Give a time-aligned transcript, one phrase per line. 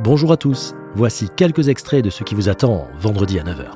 [0.00, 3.72] Bonjour à tous, voici quelques extraits de ce qui vous attend vendredi à 9h.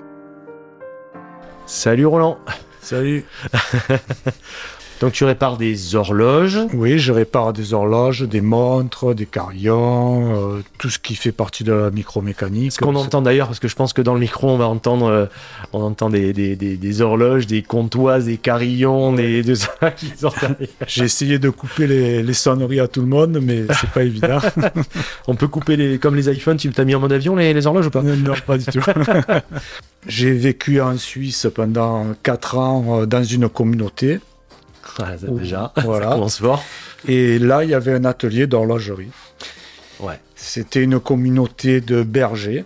[1.66, 2.38] Salut Roland.
[2.80, 3.24] Salut
[5.00, 10.62] Donc tu répares des horloges Oui, je répare des horloges, des montres, des carillons, euh,
[10.78, 12.72] tout ce qui fait partie de la micromécanique.
[12.72, 15.06] Ce qu'on entend d'ailleurs, parce que je pense que dans le micro, on va entendre,
[15.06, 15.26] euh,
[15.74, 20.12] on entend des, des, des, des horloges, des comptoirs, des carillons, des, de ça qui
[20.16, 20.46] sortent.
[20.86, 24.38] J'ai essayé de couper les, les sonneries à tout le monde, mais c'est pas évident.
[25.26, 27.66] On peut couper les, comme les iPhones, tu t'as mis en mode avion les, les
[27.66, 28.80] horloges ou pas non, pas du tout.
[30.06, 34.20] J'ai vécu en Suisse pendant 4 ans euh, dans une communauté.
[35.20, 36.06] Ça, Déjà, Voilà.
[36.08, 36.64] ça commence fort.
[37.06, 39.10] Et là, il y avait un atelier d'horlogerie.
[40.00, 40.18] Ouais.
[40.34, 42.64] C'était une communauté de bergers.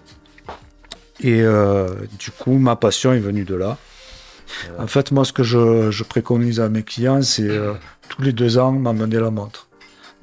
[1.22, 1.88] Et euh,
[2.18, 3.76] du coup, ma passion est venue de là.
[4.78, 7.74] En fait, moi, ce que je, je préconise à mes clients, c'est euh,
[8.08, 9.68] tous les deux ans m'amener la montre.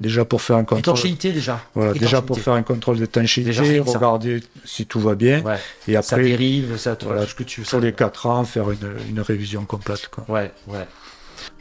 [0.00, 0.80] Déjà pour faire un contrôle.
[0.80, 1.60] Étanchéité déjà.
[1.74, 3.52] Voilà, déjà pour faire un contrôle Déjà, d'étanchéité,
[3.84, 3.98] ça.
[3.98, 5.40] regarder si tout va bien.
[5.42, 5.56] Ouais.
[5.88, 7.66] Et ça après, dérive, ça, voilà, ce que tu veux.
[7.66, 10.08] sur les 4 ans, faire une, une révision complète.
[10.08, 10.24] Quoi.
[10.28, 10.86] Ouais, ouais.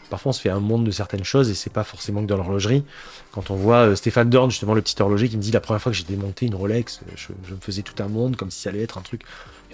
[0.10, 2.38] Parfois, on se fait un monde de certaines choses et c'est pas forcément que dans
[2.38, 2.84] l'horlogerie.
[3.32, 5.82] Quand on voit euh, Stéphane Dorn, justement, le petit horloger, qui me dit la première
[5.82, 8.52] fois que j'ai démonté une Rolex, euh, je, je me faisais tout un monde comme
[8.52, 9.24] si ça allait être un truc.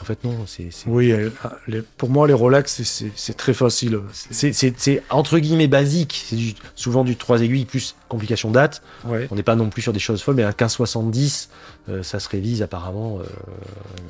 [0.04, 0.68] En fait, non, c'est.
[0.86, 1.30] Oui, euh,
[1.66, 4.02] les- pour moi, les Rolex, c'est- très facile.
[4.12, 6.26] C'est- entre guillemets basique.
[6.28, 8.82] C'est du- souvent du 3 aiguilles plus complication date.
[9.06, 11.48] Ouais, On n'est pas non plus sur des choses folles, mais un 1570,
[11.88, 13.24] euh, ça se révise apparemment euh,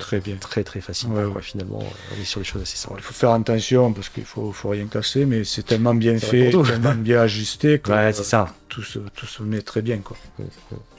[0.00, 0.34] très bien.
[0.34, 1.14] très très facilement.
[1.14, 1.36] Ouais, quoi.
[1.36, 1.42] ouais.
[1.42, 2.96] Finalement, on est sur des choses assez simples.
[2.98, 6.50] il faut faire attention parce qu'il faut, faut rien casser, mais c'est tellement bien fait,
[6.50, 8.52] tellement bien ajusté que euh, ça.
[8.68, 9.98] tout, se, tout se met très bien.
[9.98, 10.16] Quoi.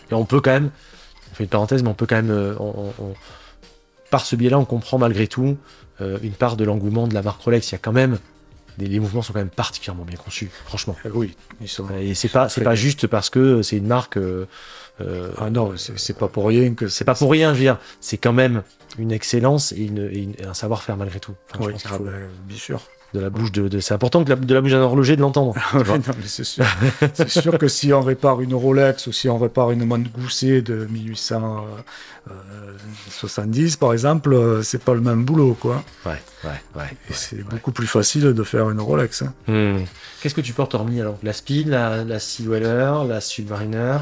[0.09, 0.69] Et on peut quand même,
[1.33, 3.13] on fait une parenthèse, mais on peut quand même, on- on- on-
[4.11, 5.57] par ce biais-là, on comprend malgré tout
[6.01, 7.69] euh, une part de l'engouement de la marque Rolex.
[7.69, 8.19] Il y a quand même,
[8.77, 10.95] des, les mouvements sont quand même particulièrement bien conçus, franchement.
[11.05, 11.87] Euh, oui, ils sont.
[11.99, 14.17] Et c'est pas, c'est pas juste parce que c'est une marque.
[14.17, 14.45] euh,
[15.01, 17.77] euh, Ah non, c'est pas pour rien que c'est pas pour rien, je veux dire.
[17.99, 18.63] C'est quand même
[18.97, 21.33] une excellence et, une, et une- et un savoir-faire malgré tout.
[21.49, 22.81] Enfin, je Oui, pense ah faut- ben, bien sûr.
[23.13, 25.21] De la bouche de, de- c'est important que la- de la bouche d'un horloger de
[25.21, 25.53] l'entendre.
[25.73, 25.81] Mais
[26.25, 26.65] c'est sûr.
[27.13, 30.61] c'est sûr que si on répare une Rolex ou si on répare une montre Gousset
[30.61, 35.83] de 1870, par exemple, euh, c'est pas le même boulot, quoi.
[36.05, 36.89] Ouais, ouais, ouais.
[37.11, 39.21] C'est beaucoup plus facile de faire une Rolex.
[39.23, 39.33] hein.
[39.47, 39.83] Hmm.
[40.21, 43.97] Qu'est-ce que tu portes hormis alors La Speed, la, la Sea Dweller, la Submariner,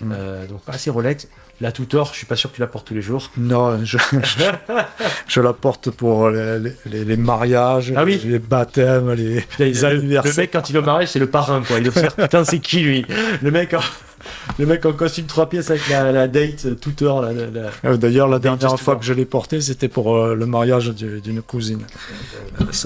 [0.00, 0.10] Hmm.
[0.12, 1.28] euh, donc pas assez Rolex.
[1.60, 3.30] La Tutor, je suis pas sûr que tu la portes tous les jours.
[3.36, 4.38] Non, je, je,
[5.28, 8.20] je la porte pour les, les- les mariages, Ah oui.
[8.24, 10.34] les baptêmes, les, les le, le anniversaires.
[10.38, 11.78] mec quand il est au mariage, c'est le parrain quoi.
[11.78, 13.06] Il observe putain c'est qui lui?
[13.40, 13.80] Le mec en,
[14.58, 17.22] le mec en costume trois pièces avec la, la date euh, Tutor.
[17.22, 20.46] La, la- Euh, D'ailleurs, la dernière fois que je l'ai portée, c'était pour euh, le
[20.46, 21.82] mariage du- d'une cousine.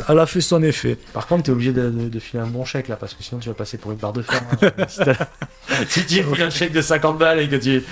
[0.08, 0.96] Elle a fait son effet.
[1.12, 3.40] Par contre, t'es obligé de, de- de filer un bon chèque là parce que sinon
[3.40, 4.40] tu vas passer pour une barre de fer.
[4.62, 5.12] hein.
[5.88, 7.82] si, tu files un chèque de 50 balles et que tu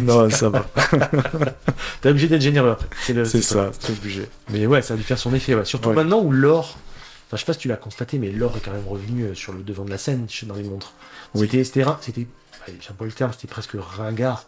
[0.00, 0.66] Non, ça va.
[2.00, 2.70] t'es obligé d'être généreux.
[2.72, 2.86] après.
[3.24, 4.22] C'est ça, c'est obligé.
[4.50, 5.54] Mais ouais, ça a dû faire son effet.
[5.54, 5.64] ouais.
[5.64, 5.94] Surtout Ouais.
[5.94, 6.78] maintenant où l'or.
[7.26, 9.34] Enfin, je sais pas si tu l'as constaté, mais l'or est quand même revenu euh,
[9.34, 10.92] sur le devant de la scène dans les montres.
[11.34, 11.46] Oui.
[11.52, 11.64] C'était,
[12.00, 12.26] c'était,
[12.80, 14.44] j'aime pas le terme, c'était presque ringard.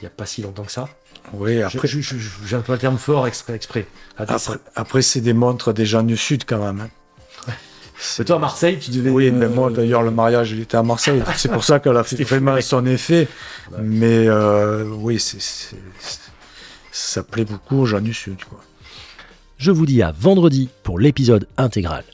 [0.00, 0.88] Il y a pas si longtemps que ça.
[1.34, 2.00] Oui, Après, je-
[2.46, 3.54] j'emploie le terme fort exprès.
[3.54, 3.86] exprès.
[4.74, 6.80] Après, c'est des montres des gens du Sud quand même.
[7.46, 7.52] hein.
[8.18, 9.10] Mais toi, à Marseille, tu devais.
[9.10, 11.22] Oui, mais euh, moi d'ailleurs, le mariage, il était à Marseille.
[11.36, 13.28] C'est pour ça qu'elle a fait vraiment son effet.
[13.72, 13.78] Ouais.
[13.82, 16.18] Mais euh, oui, c'est, c'est- c'est-
[16.92, 18.42] ça plaît beaucoup aux gens du Sud.
[18.44, 18.58] Quoi.
[19.60, 22.04] Je vous dis à vendredi pour l'épisode intégral.